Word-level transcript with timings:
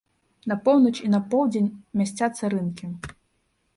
На 0.51 0.55
поўнач 0.67 0.93
і 1.07 1.11
на 1.15 1.21
поўдзень 1.33 1.69
месцяцца 2.01 2.43
рынкі. 2.55 2.91